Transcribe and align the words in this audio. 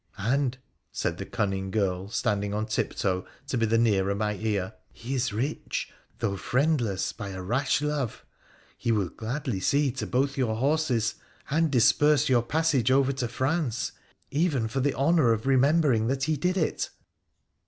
And,' 0.17 0.57
said 0.91 1.19
the 1.19 1.27
cunning 1.27 1.69
girl, 1.69 2.09
standing 2.09 2.55
on 2.55 2.65
tiptoe 2.65 3.23
to 3.45 3.55
be 3.55 3.67
the 3.67 3.77
nearer 3.77 4.09
to 4.09 4.15
my 4.15 4.33
ear,' 4.33 4.73
he 4.91 5.13
is 5.13 5.31
rich, 5.31 5.91
though 6.17 6.37
friendless 6.37 7.13
by 7.13 7.29
a 7.29 7.41
rash 7.43 7.83
love— 7.83 8.25
he 8.79 8.91
will 8.91 9.09
gladly 9.09 9.59
see 9.59 9.91
to 9.91 10.07
both 10.07 10.37
your 10.39 10.55
horses 10.55 11.13
and 11.51 11.69
disburse 11.69 12.29
your 12.29 12.41
passage 12.41 12.89
over 12.89 13.11
to 13.13 13.27
France, 13.27 13.91
even 14.31 14.67
for 14.67 14.79
the 14.79 14.95
honour 14.95 15.33
of 15.33 15.45
remembering 15.45 16.07
that 16.07 16.23
he 16.23 16.35
did 16.35 16.57
it.' 16.57 16.89